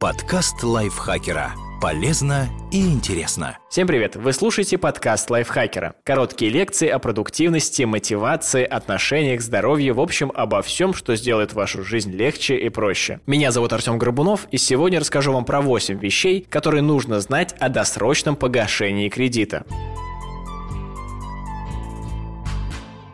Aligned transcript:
Подкаст 0.00 0.62
лайфхакера. 0.62 1.52
Полезно 1.78 2.48
и 2.72 2.80
интересно. 2.88 3.58
Всем 3.68 3.86
привет! 3.86 4.16
Вы 4.16 4.32
слушаете 4.32 4.78
подкаст 4.78 5.28
лайфхакера. 5.28 5.94
Короткие 6.04 6.50
лекции 6.50 6.88
о 6.88 6.98
продуктивности, 6.98 7.82
мотивации, 7.82 8.64
отношениях, 8.64 9.42
здоровье, 9.42 9.92
в 9.92 10.00
общем, 10.00 10.32
обо 10.34 10.62
всем, 10.62 10.94
что 10.94 11.16
сделает 11.16 11.52
вашу 11.52 11.84
жизнь 11.84 12.12
легче 12.12 12.56
и 12.56 12.70
проще. 12.70 13.20
Меня 13.26 13.52
зовут 13.52 13.74
Артем 13.74 13.98
Горбунов, 13.98 14.48
и 14.50 14.56
сегодня 14.56 15.00
расскажу 15.00 15.34
вам 15.34 15.44
про 15.44 15.60
8 15.60 15.98
вещей, 15.98 16.46
которые 16.48 16.80
нужно 16.80 17.20
знать 17.20 17.54
о 17.58 17.68
досрочном 17.68 18.36
погашении 18.36 19.10
кредита. 19.10 19.66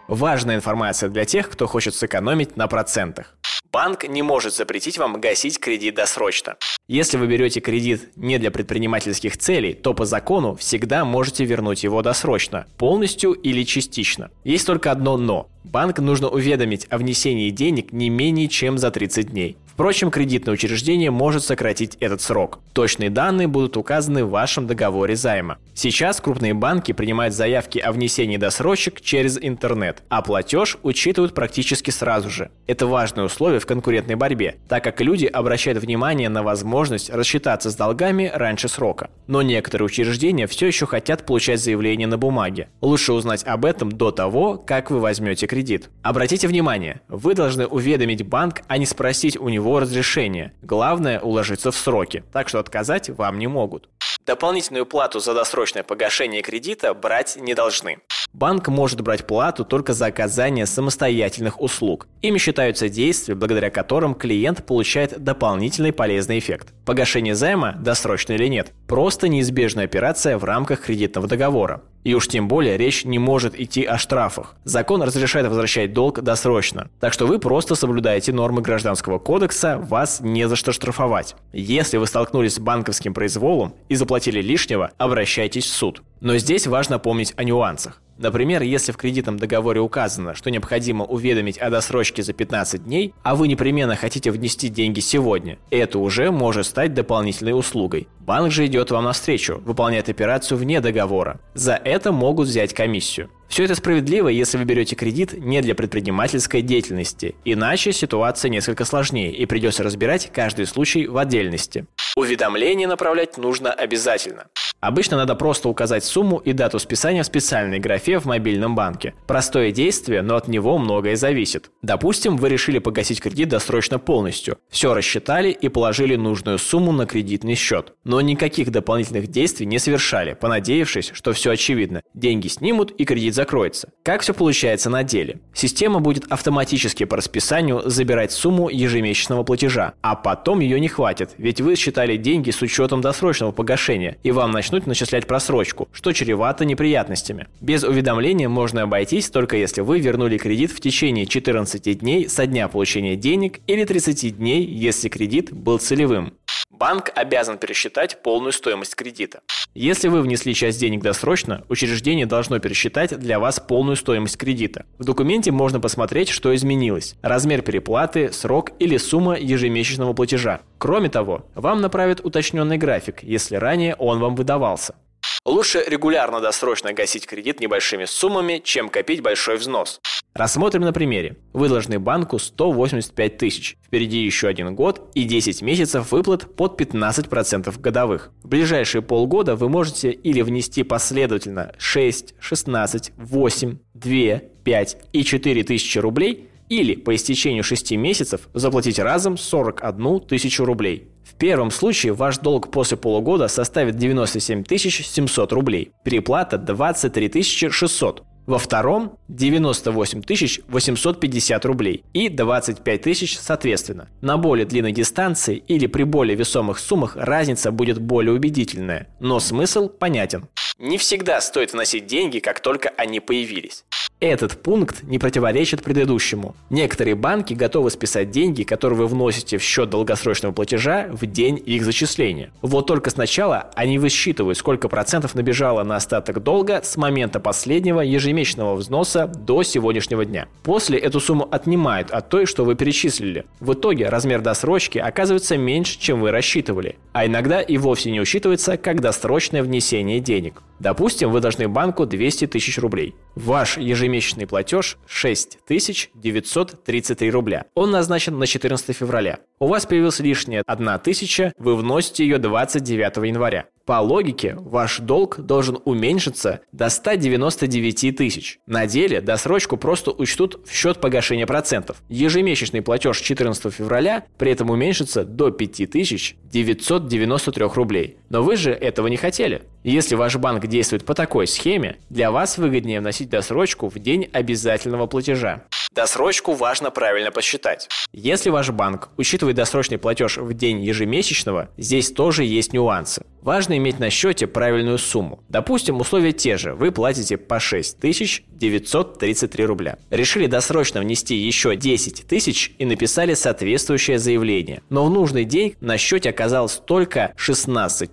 Важная 0.07 0.55
информация 0.55 1.09
для 1.09 1.25
тех, 1.25 1.51
кто 1.51 1.67
хочет 1.67 1.97
сэкономить 1.97 2.57
на 2.57 2.69
процентах. 2.69 3.35
Банк 3.73 4.05
не 4.05 4.23
может 4.23 4.55
запретить 4.55 4.97
вам 4.97 5.21
гасить 5.21 5.61
кредит 5.61 5.97
досрочно. 5.97 6.57
Если 6.89 7.17
вы 7.17 7.27
берете 7.27 7.59
кредит 7.59 8.11
не 8.15 8.39
для 8.39 8.53
предпринимательских 8.53 9.37
целей, 9.37 9.73
то 9.75 9.93
по 9.93 10.05
закону 10.05 10.55
всегда 10.55 11.05
можете 11.05 11.45
вернуть 11.45 11.83
его 11.83 12.01
досрочно, 12.01 12.67
полностью 12.79 13.33
или 13.33 13.65
частично. 13.65 14.31
Есть 14.45 14.69
только 14.69 14.93
одно 14.93 15.17
«но». 15.17 15.49
Банк 15.65 15.99
нужно 15.99 16.29
уведомить 16.29 16.87
о 16.89 16.99
внесении 16.99 17.51
денег 17.51 17.93
не 17.93 18.09
менее 18.09 18.47
чем 18.47 18.79
за 18.79 18.93
30 18.93 19.31
дней. 19.31 19.57
Впрочем, 19.77 20.11
кредитное 20.11 20.55
учреждение 20.55 21.11
может 21.11 21.45
сократить 21.45 21.99
этот 22.01 22.23
срок. 22.23 22.61
Точные 22.73 23.11
данные 23.11 23.47
будут 23.47 23.77
указаны 23.77 24.25
в 24.25 24.31
вашем 24.31 24.67
договоре 24.67 25.17
займа. 25.17 25.59
Сейчас 25.75 26.19
крупные 26.23 26.55
банки 26.55 26.93
принимают 26.93 27.35
заявки 27.35 27.79
о 27.79 27.93
внесении 27.93 28.39
досрочек 28.39 29.03
через 29.03 29.37
интернет, 29.39 30.03
а 30.09 30.23
платеж 30.23 30.79
учитывают 30.83 31.35
практически 31.35 31.91
сразу 31.91 32.31
же. 32.31 32.51
Это 32.67 32.87
важное 32.87 33.27
условие 33.27 33.61
в 33.61 33.67
конкурентной 33.67 34.15
борьбе, 34.15 34.57
так 34.67 34.83
как 34.83 35.03
люди 35.03 35.27
обращают 35.27 35.79
внимание 35.79 36.31
на 36.31 36.43
возможность 36.43 37.11
рассчитаться 37.11 37.71
с 37.71 37.77
долгами 37.77 38.31
раньше 38.33 38.69
срока. 38.69 39.11
Но 39.27 39.43
некоторые 39.43 39.85
учреждения 39.85 40.47
все 40.47 40.69
еще 40.69 40.87
хотят 40.87 41.27
получать 41.27 41.61
заявление 41.61 42.07
на 42.07 42.17
бумаге. 42.17 42.71
Лучше 42.81 43.13
узнать 43.13 43.45
об 43.45 43.67
этом 43.67 43.93
до 43.93 44.11
того, 44.11 44.57
как 44.57 44.91
вы 44.91 45.01
возьмете 45.01 45.47
кредит. 45.47 45.91
Обратите 46.03 46.49
внимание, 46.49 47.03
вы 47.09 47.35
должны 47.35 47.67
уведомить 47.67 48.27
банк, 48.27 48.63
а 48.69 48.79
не 48.79 48.87
спросить 48.87 49.37
у 49.37 49.51
него 49.51 49.66
его 49.67 49.81
разрешения. 49.81 50.53
Главное– 50.63 51.21
уложиться 51.23 51.71
в 51.71 51.77
сроки, 51.77 52.25
так 52.33 52.49
что 52.49 52.59
отказать 52.59 53.11
вам 53.11 53.39
не 53.39 53.47
могут. 53.47 53.89
Дополнительную 54.25 54.87
плату 54.87 55.21
за 55.21 55.35
досрочное 55.35 55.83
погашение 55.83 56.43
кредита 56.43 56.95
брать 56.95 57.37
не 57.37 57.55
должны. 57.55 57.99
Банк 58.33 58.69
может 58.69 59.01
брать 59.01 59.27
плату 59.27 59.65
только 59.65 59.93
за 59.93 60.07
оказание 60.07 60.67
самостоятельных 60.67 61.61
услуг. 61.61 62.07
Ими 62.23 62.39
считаются 62.39 62.89
действия, 62.89 63.35
благодаря 63.35 63.71
которым 63.71 64.15
клиент 64.15 64.67
получает 64.67 65.19
дополнительный 65.23 65.93
полезный 65.93 66.39
эффект. 66.39 66.75
Погашение 66.85 67.35
займа, 67.35 67.75
досрочно 67.79 68.33
или 68.33 68.49
нет, 68.49 68.73
просто 68.89 69.29
неизбежная 69.29 69.85
операция 69.85 70.39
в 70.39 70.45
рамках 70.45 70.83
кредитного 70.83 71.29
договора. 71.29 71.83
И 72.07 72.15
уж 72.15 72.29
тем 72.29 72.47
более 72.47 72.77
речь 72.77 73.05
не 73.05 73.19
может 73.19 73.59
идти 73.59 73.83
о 73.83 73.99
штрафах. 73.99 74.55
Закон 74.63 75.03
разрешает 75.03 75.49
возвращать 75.49 75.93
долг 75.93 76.21
досрочно. 76.23 76.89
Так 77.01 77.13
что 77.13 77.27
вы 77.27 77.41
просто 77.41 77.75
соблюдаете 77.75 78.33
нормы 78.33 78.63
Гражданского 78.63 79.19
кодекса, 79.19 79.77
вас 79.77 80.21
не 80.21 80.47
за 80.47 80.55
что 80.55 80.71
штрафовать. 80.71 81.35
Если 81.53 81.97
вы 81.97 82.07
столкнулись 82.07 82.55
с 82.55 82.59
банковским 82.61 83.13
произволом 83.13 83.75
и 83.89 83.97
заплатили 83.97 84.41
лишнего, 84.41 84.93
обращайтесь 84.99 85.65
в 85.65 85.75
суд. 85.75 86.03
Но 86.21 86.37
здесь 86.39 86.67
важно 86.67 86.99
помнить 86.99 87.35
о 87.37 87.45
нюансах. 87.45 88.01
Например, 88.19 88.63
если 88.63 88.93
в 88.93 88.97
кредитном 88.97 89.39
договоре 89.39 89.81
указано, 89.81 90.35
что 90.35 90.51
необходимо 90.51 91.05
уведомить 91.05 91.59
о 91.59 91.69
досрочке 91.69 92.23
за 92.23 92.33
15 92.33 92.85
дней, 92.85 93.13
а 93.23 93.35
вы 93.35 93.47
непременно 93.47 93.95
хотите 93.95 94.31
внести 94.31 94.69
деньги 94.69 95.01
сегодня, 95.01 95.59
это 95.71 95.99
уже 95.99 96.31
может 96.31 96.67
стать 96.67 96.95
дополнительной 96.95 97.53
услугой. 97.53 98.09
Банк 98.21 98.53
же 98.53 98.65
идет 98.67 98.91
вам 98.91 99.05
навстречу, 99.05 99.61
выполняет 99.65 100.09
операцию 100.09 100.57
вне 100.57 100.81
договора. 100.81 101.41
За 101.55 101.75
это 101.75 102.11
могут 102.11 102.49
взять 102.49 102.73
комиссию. 102.73 103.31
Все 103.49 103.65
это 103.65 103.75
справедливо, 103.75 104.29
если 104.29 104.57
вы 104.59 104.65
берете 104.65 104.97
кредит 104.97 105.35
не 105.35 105.61
для 105.61 105.75
предпринимательской 105.75 106.63
деятельности, 106.63 107.37
иначе 107.45 107.93
ситуация 107.93 108.49
несколько 108.49 108.85
сложнее 108.85 109.33
и 109.33 109.45
придется 109.47 109.83
разбирать 109.83 110.33
каждый 110.33 110.67
случай 110.67 111.07
в 111.07 111.19
отдельности. 111.19 111.87
Уведомление 112.17 112.89
направлять 112.89 113.37
нужно 113.37 113.73
обязательно. 113.73 114.47
Обычно 114.87 115.17
надо 115.17 115.35
просто 115.35 115.69
указать 115.69 116.05
сумму 116.05 116.39
и 116.39 116.53
дату 116.53 116.79
списания 116.79 117.25
в 117.25 117.27
специальной 117.27 117.81
графе 117.81 118.21
в 118.21 118.25
мобильном 118.25 118.77
банке. 118.77 119.15
Простое 119.27 119.73
действие, 119.73 120.23
но 120.23 120.37
от 120.37 120.47
него 120.47 120.79
многое 120.79 121.17
зависит. 121.17 121.73
Допустим, 121.83 122.37
вы 122.37 122.49
решили 122.51 122.79
погасить 122.79 123.21
кредит 123.21 123.49
досрочно 123.49 123.99
полностью. 123.99 124.59
Все 124.71 124.95
рассчитали 124.95 125.51
и 125.51 125.69
положили 125.69 126.15
нужную 126.15 126.59
сумму 126.59 126.93
на 126.93 127.05
кредитный 127.05 127.57
счет. 127.57 127.95
Но 128.05 128.21
никаких 128.21 128.71
дополнительных 128.71 129.27
действий 129.27 129.67
не 129.67 129.81
совершали, 129.81 130.35
понадеявшись, 130.35 131.11
что 131.13 131.33
все 131.33 131.51
очевидно. 131.51 132.03
Деньги 132.15 132.47
снимут 132.47 132.93
и 132.93 133.05
кредит 133.05 133.35
закроется. 133.35 133.91
Как 134.05 134.21
все 134.21 134.35
получается 134.35 134.89
на 134.89 135.03
деле? 135.03 135.41
Система 135.53 135.99
будет 135.99 136.31
автоматически 136.31 137.03
по 137.03 137.17
расписанию 137.17 137.83
забирать 137.87 138.31
сумму 138.31 138.69
ежемесячного 138.69 139.43
платежа, 139.43 139.95
а 140.01 140.15
потом 140.15 140.61
ее 140.61 140.79
не 140.79 140.87
хватит, 140.87 141.31
ведь 141.39 141.61
вы 141.61 141.75
считали 141.75 142.17
деньги 142.17 142.53
с 142.53 142.63
учетом 142.63 143.01
досрочного 143.01 143.51
погашения, 143.51 144.19
и 144.23 144.31
вам 144.31 144.53
начнут 144.53 144.76
начислять 144.85 145.27
просрочку, 145.27 145.89
что 145.93 146.13
чревато 146.13 146.67
неприятностями. 146.67 147.47
Без 147.63 147.85
уведомления 147.85 148.51
можно 148.51 148.83
обойтись 148.83 149.31
только 149.31 149.57
если 149.57 149.81
вы 149.81 150.01
вернули 150.01 150.37
кредит 150.37 150.73
в 150.73 150.81
течение 150.81 151.25
14 151.25 151.99
дней 151.99 152.29
со 152.29 152.47
дня 152.47 152.69
получения 152.69 153.17
денег 153.17 153.61
или 153.67 153.85
30 153.85 154.37
дней, 154.37 154.65
если 154.67 155.09
кредит 155.09 155.53
был 155.53 155.79
целевым. 155.79 156.35
Банк 156.79 157.11
обязан 157.15 157.57
пересчитать 157.57 158.23
полную 158.23 158.53
стоимость 158.53 158.97
кредита. 158.97 159.41
Если 159.73 160.09
вы 160.09 160.21
внесли 160.21 160.53
часть 160.53 160.79
денег 160.79 161.03
досрочно, 161.03 161.65
учреждение 161.71 162.27
должно 162.27 162.59
пересчитать 162.59 163.19
для 163.19 163.39
вас 163.39 163.61
полную 163.61 163.97
стоимость 163.97 164.37
кредита. 164.37 164.85
В 164.99 165.05
документе 165.05 165.53
можно 165.53 165.81
посмотреть, 165.81 166.29
что 166.29 166.55
изменилось. 166.55 167.15
Размер 167.23 167.63
переплаты, 167.63 168.31
срок 168.31 168.73
или 168.79 168.99
сумма 168.99 169.39
ежемесячного 169.39 170.13
платежа. 170.13 170.61
Кроме 170.77 171.09
того, 171.09 171.47
вам 171.55 171.81
направят 171.81 172.21
уточненный 172.23 172.77
график, 172.77 173.23
если 173.23 173.57
ранее 173.57 173.95
он 173.95 174.19
вам 174.19 174.35
выдавался. 174.35 174.97
Лучше 175.47 175.85
регулярно 175.87 176.41
досрочно 176.41 176.93
гасить 176.93 177.25
кредит 177.25 177.61
небольшими 177.61 178.05
суммами, 178.05 178.61
чем 178.65 178.89
копить 178.89 179.23
большой 179.23 179.59
взнос. 179.59 180.01
Рассмотрим 180.35 180.83
на 180.83 180.93
примере. 180.93 181.37
Вы 181.53 181.69
должны 181.69 182.01
банку 182.01 182.41
185 182.41 183.39
тысяч. 183.39 183.77
Впереди 183.87 184.25
еще 184.25 184.49
один 184.49 184.75
год 184.75 185.09
и 185.15 185.23
10 185.23 185.63
месяцев 185.63 186.11
выплат 186.11 186.57
под 186.57 186.81
15% 186.81 187.81
годовых. 187.81 188.33
В 188.43 188.49
ближайшие 188.49 189.03
полгода 189.03 189.55
вы 189.55 189.69
можете 189.69 190.11
или 190.11 190.43
внести 190.43 190.83
последовательно 190.83 191.73
6, 191.79 192.35
16, 192.41 193.13
8, 193.17 193.79
2, 193.95 194.41
5 194.65 194.97
и 195.13 195.23
4 195.23 195.63
тысячи 195.63 195.99
рублей, 195.99 196.51
или 196.69 196.95
по 196.95 197.15
истечению 197.15 197.65
6 197.65 197.93
месяцев 197.93 198.49
заплатить 198.55 198.99
разом 198.99 199.37
41 199.37 200.21
тысячу 200.21 200.65
рублей. 200.65 201.09
В 201.25 201.35
первом 201.35 201.71
случае 201.71 202.13
ваш 202.13 202.39
долг 202.39 202.71
после 202.71 202.97
полугода 202.97 203.49
составит 203.49 203.97
97 203.97 204.65
700 204.65 205.53
рублей, 205.53 205.93
переплата 206.05 206.59
23 206.59 207.43
600. 207.43 208.23
Во 208.47 208.59
втором 208.59 209.19
98 209.27 210.23
850 210.69 211.65
рублей 211.65 212.05
и 212.13 212.29
25 212.29 213.03
тысяч 213.03 213.37
соответственно. 213.37 214.09
На 214.21 214.37
более 214.37 214.65
длинной 214.65 214.93
дистанции 214.93 215.57
или 215.57 215.89
при 215.89 216.05
более 216.05 216.37
весомых 216.37 216.79
суммах 216.79 217.17
разница 217.17 217.73
будет 217.73 217.99
более 217.99 218.33
убедительная, 218.35 219.09
но 219.19 219.41
смысл 219.41 219.89
понятен. 219.89 220.47
Не 220.79 220.97
всегда 220.97 221.41
стоит 221.41 221.73
вносить 221.73 222.07
деньги, 222.07 222.39
как 222.39 222.61
только 222.61 222.91
они 222.91 223.19
появились. 223.19 223.85
Этот 224.19 224.63
пункт 224.63 225.03
не 225.03 225.19
противоречит 225.19 225.83
предыдущему. 225.83 226.55
Некоторые 226.71 227.15
банки 227.15 227.53
готовы 227.53 227.91
списать 227.91 228.31
деньги, 228.31 228.63
которые 228.63 228.99
вы 228.99 229.09
вносите 229.09 229.59
в 229.59 229.63
счет 229.63 229.91
долгосрочного 229.91 230.55
платежа 230.55 231.09
в 231.11 231.27
день 231.27 231.63
их 231.67 231.85
зачисления. 231.85 232.51
Вот 232.63 232.87
только 232.87 233.11
сначала 233.11 233.69
они 233.75 233.99
высчитывают, 233.99 234.57
сколько 234.57 234.89
процентов 234.89 235.35
набежало 235.35 235.83
на 235.83 235.97
остаток 235.97 236.43
долга 236.43 236.81
с 236.83 236.97
момента 236.97 237.41
последнего 237.41 238.01
ежемесячного 238.01 238.77
взноса 238.77 239.27
до 239.27 239.63
сегодняшнего 239.63 240.25
дня. 240.25 240.49
После 240.63 240.99
эту 240.99 241.21
сумму 241.21 241.47
отнимают 241.51 242.11
от 242.11 242.31
той, 242.31 242.47
что 242.47 242.65
вы 242.65 242.75
перечислили. 242.75 243.45
В 243.61 243.75
итоге 243.75 244.09
размер 244.09 244.41
досрочки 244.41 244.97
оказывается 244.97 245.59
меньше, 245.59 246.01
чем 246.01 246.23
вы 246.23 246.31
рассчитывали. 246.31 246.97
А 247.13 247.27
иногда 247.27 247.61
и 247.61 247.77
вовсе 247.77 248.11
не 248.11 248.23
учитывается 248.23 248.79
как 248.79 249.03
досрочное 249.03 249.63
внесение 249.63 250.21
денег. 250.21 250.63
Допустим, 250.79 251.31
вы 251.31 251.41
должны 251.41 251.69
банку 251.69 252.05
200 252.05 252.49
тысяч 252.49 252.79
рублей. 252.79 253.15
Ваш 253.35 253.79
ежемесячный 253.79 254.06
платеж 254.47 254.97
6933 255.07 257.31
рубля. 257.31 257.65
Он 257.75 257.91
назначен 257.91 258.39
на 258.39 258.47
14 258.47 258.97
февраля. 258.97 259.41
У 259.59 259.67
вас 259.67 259.85
появилась 259.87 260.21
лишняя 260.21 260.63
1 260.67 260.99
тысяча, 261.01 261.53
вы 261.59 261.77
вносите 261.77 262.25
ее 262.25 262.39
29 262.39 263.17
января. 263.27 263.67
По 263.87 264.01
логике, 264.01 264.57
ваш 264.59 264.99
долг 264.99 265.39
должен 265.39 265.79
уменьшиться 265.85 266.61
до 266.73 266.89
199 266.89 268.17
тысяч. 268.17 268.59
На 268.67 268.89
деле 268.89 269.21
досрочку 269.21 269.77
просто 269.77 270.11
учтут 270.11 270.59
в 270.67 270.75
счет 270.75 271.01
погашения 271.01 271.47
процентов. 271.47 272.03
Ежемесячный 272.09 272.83
платеж 272.83 273.21
14 273.21 273.73
февраля 273.73 274.25
при 274.39 274.51
этом 274.51 274.71
уменьшится 274.71 275.25
до 275.25 275.53
5993 275.53 277.65
рублей. 277.75 278.17
Но 278.29 278.43
вы 278.43 278.57
же 278.57 278.73
этого 278.73 279.07
не 279.07 279.17
хотели. 279.17 279.63
Если 279.85 280.17
ваш 280.17 280.35
банк 280.35 280.67
действует 280.67 281.05
по 281.05 281.15
такой 281.15 281.47
схеме, 281.47 281.99
для 282.11 282.33
вас 282.33 282.59
выгоднее 282.59 282.99
вносить 282.99 283.31
досрочку 283.31 283.89
в 283.89 284.01
день 284.01 284.29
обязательного 284.33 285.07
платежа. 285.07 285.63
Досрочку 285.97 286.53
важно 286.53 286.91
правильно 286.91 287.31
посчитать. 287.31 287.89
Если 288.13 288.51
ваш 288.51 288.69
банк 288.69 289.09
учитывает 289.17 289.57
досрочный 289.57 289.97
платеж 289.97 290.37
в 290.37 290.53
день 290.53 290.83
ежемесячного, 290.83 291.71
здесь 291.79 292.13
тоже 292.13 292.45
есть 292.45 292.75
нюансы. 292.75 293.25
Важно 293.47 293.79
иметь 293.79 293.99
на 294.01 294.11
счете 294.11 294.49
правильную 294.49 294.99
сумму. 294.99 295.39
Допустим, 295.49 296.01
условия 296.01 296.33
те 296.33 296.59
же. 296.59 296.75
Вы 296.75 296.91
платите 296.91 297.37
по 297.37 297.61
6933 297.61 299.65
рубля. 299.65 299.99
Решили 300.11 300.49
досрочно 300.49 301.01
внести 301.01 301.37
еще 301.37 301.77
10 301.77 302.27
тысяч 302.27 302.73
и 302.77 302.85
написали 302.85 303.35
соответствующее 303.35 304.19
заявление. 304.19 304.83
Но 304.91 305.05
в 305.05 305.11
нужный 305.11 305.45
день 305.45 305.77
на 305.81 305.97
счете 305.97 306.31
оказалось 306.31 306.75
только 306.75 307.33
16 307.37 308.11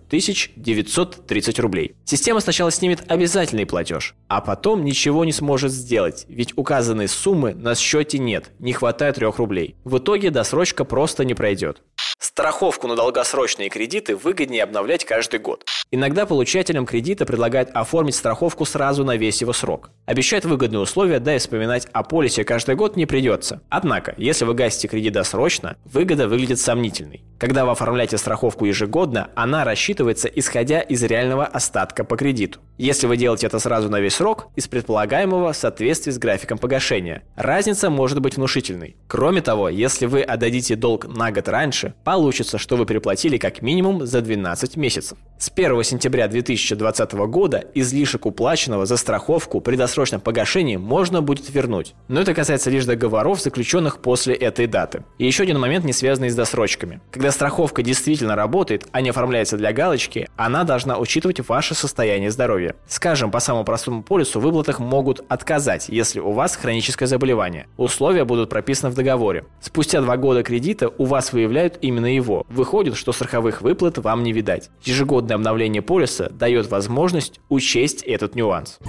930 0.55 1.59
рублей. 1.59 1.95
Система 2.05 2.39
сначала 2.39 2.71
снимет 2.71 3.03
обязательный 3.07 3.65
платеж, 3.65 4.13
а 4.27 4.39
потом 4.39 4.85
ничего 4.85 5.25
не 5.25 5.31
сможет 5.31 5.71
сделать, 5.71 6.25
ведь 6.27 6.53
указанной 6.55 7.07
суммы 7.07 7.55
на 7.55 7.72
счете 7.79 8.17
нет, 8.19 8.51
не 8.59 8.73
хватает 8.73 9.15
3 9.15 9.27
рублей. 9.37 9.75
В 9.83 9.97
итоге 9.97 10.29
досрочка 10.29 10.85
просто 10.85 11.25
не 11.25 11.33
пройдет. 11.33 11.81
Страховку 12.19 12.87
на 12.87 12.95
долгосрочные 12.95 13.69
кредиты 13.69 14.15
выгоднее 14.15 14.63
обновлять 14.63 15.03
каждый 15.03 15.39
год. 15.39 15.65
Иногда 15.91 16.25
получателям 16.25 16.85
кредита 16.85 17.25
предлагают 17.25 17.69
оформить 17.73 18.15
страховку 18.15 18.65
сразу 18.65 19.03
на 19.03 19.17
весь 19.17 19.41
его 19.41 19.53
срок. 19.53 19.91
Обещают 20.05 20.45
выгодные 20.45 20.79
условия, 20.79 21.19
да 21.19 21.35
и 21.35 21.37
вспоминать 21.37 21.87
о 21.91 22.03
полисе 22.03 22.43
каждый 22.43 22.75
год 22.75 22.95
не 22.95 23.05
придется. 23.05 23.61
Однако, 23.69 24.15
если 24.17 24.45
вы 24.45 24.53
гасите 24.53 24.87
кредит 24.87 25.13
досрочно, 25.13 25.77
выгода 25.83 26.27
выглядит 26.27 26.59
сомнительной. 26.59 27.23
Когда 27.37 27.65
вы 27.65 27.71
оформляете 27.71 28.17
страховку 28.17 28.65
ежегодно, 28.65 29.29
она 29.35 29.65
рассчитывается 29.65 30.29
исходя 30.29 30.79
из 30.79 31.03
реального 31.03 31.45
остатка 31.45 32.03
по 32.03 32.15
кредиту. 32.15 32.59
Если 32.79 33.05
вы 33.05 33.17
делаете 33.17 33.45
это 33.45 33.59
сразу 33.59 33.87
на 33.87 33.99
весь 33.99 34.15
срок, 34.15 34.47
из 34.55 34.67
предполагаемого 34.67 35.53
в 35.53 35.55
соответствии 35.55 36.11
с 36.11 36.17
графиком 36.17 36.57
погашения. 36.57 37.21
Разница 37.35 37.91
может 37.91 38.19
быть 38.19 38.35
внушительной. 38.35 38.95
Кроме 39.07 39.41
того, 39.41 39.69
если 39.69 40.07
вы 40.07 40.21
отдадите 40.21 40.75
долг 40.75 41.05
на 41.05 41.31
год 41.31 41.47
раньше, 41.49 41.93
получится, 42.03 42.57
что 42.57 42.75
вы 42.75 42.87
переплатили 42.87 43.37
как 43.37 43.61
минимум 43.61 44.07
за 44.07 44.21
12 44.21 44.75
месяцев. 44.75 45.19
С 45.37 45.51
1 45.55 45.83
сентября 45.83 46.27
2020 46.27 47.13
года 47.13 47.63
излишек 47.75 48.25
уплаченного 48.25 48.87
за 48.87 48.97
страховку 48.97 49.61
при 49.61 49.75
досрочном 49.75 50.21
погашении 50.21 50.77
можно 50.77 51.21
будет 51.21 51.53
вернуть. 51.53 51.93
Но 52.07 52.21
это 52.21 52.33
касается 52.33 52.71
лишь 52.71 52.85
договоров, 52.85 53.39
заключенных 53.39 53.99
после 53.99 54.33
этой 54.33 54.65
даты. 54.65 55.03
И 55.19 55.27
еще 55.27 55.43
один 55.43 55.59
момент, 55.59 55.85
не 55.85 55.93
связанный 55.93 56.29
с 56.29 56.35
досрочками. 56.35 57.01
Когда 57.11 57.29
страховка 57.31 57.83
действительно 57.83 58.35
работает, 58.35 58.87
а 58.91 59.01
не 59.01 59.11
оформляется 59.11 59.57
для 59.57 59.73
галочки, 59.73 60.27
она 60.37 60.63
должна 60.63 60.97
учитывать 60.97 61.47
ваше 61.47 61.75
состояние 61.75 62.31
здоровья. 62.63 62.75
Скажем, 62.87 63.31
по 63.31 63.39
самому 63.39 63.65
простому 63.65 64.03
полису 64.03 64.39
в 64.39 64.43
выплатах 64.43 64.79
могут 64.79 65.23
отказать, 65.29 65.89
если 65.89 66.19
у 66.19 66.31
вас 66.31 66.55
хроническое 66.55 67.07
заболевание. 67.07 67.67
Условия 67.77 68.25
будут 68.25 68.49
прописаны 68.49 68.91
в 68.91 68.95
договоре. 68.95 69.45
Спустя 69.61 70.01
два 70.01 70.17
года 70.17 70.43
кредита 70.43 70.89
у 70.97 71.05
вас 71.05 71.33
выявляют 71.33 71.77
именно 71.81 72.13
его. 72.13 72.45
Выходит, 72.49 72.95
что 72.95 73.11
страховых 73.11 73.61
выплат 73.61 73.97
вам 73.97 74.23
не 74.23 74.33
видать. 74.33 74.69
Ежегодное 74.83 75.35
обновление 75.35 75.81
полиса 75.81 76.29
дает 76.29 76.69
возможность 76.69 77.39
учесть 77.49 78.03
этот 78.03 78.35
нюанс. 78.35 78.79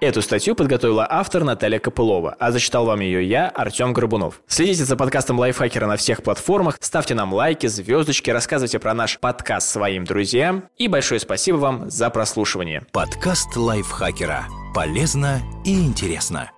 Эту 0.00 0.22
статью 0.22 0.54
подготовила 0.54 1.06
автор 1.10 1.42
Наталья 1.42 1.80
Копылова, 1.80 2.36
а 2.38 2.52
зачитал 2.52 2.86
вам 2.86 3.00
ее 3.00 3.28
я, 3.28 3.48
Артем 3.48 3.92
Горбунов. 3.92 4.40
Следите 4.46 4.84
за 4.84 4.96
подкастом 4.96 5.40
Лайфхакера 5.40 5.86
на 5.86 5.96
всех 5.96 6.22
платформах, 6.22 6.78
ставьте 6.80 7.14
нам 7.14 7.34
лайки, 7.34 7.66
звездочки, 7.66 8.30
рассказывайте 8.30 8.78
про 8.78 8.94
наш 8.94 9.18
подкаст 9.18 9.68
своим 9.68 10.04
друзьям 10.04 10.64
и 10.76 10.86
большое 10.86 11.18
спасибо 11.18 11.56
вам 11.56 11.90
за 11.90 12.10
прослушивание. 12.10 12.84
Подкаст 12.92 13.56
Лайфхакера. 13.56 14.46
Полезно 14.72 15.42
и 15.64 15.74
интересно. 15.74 16.52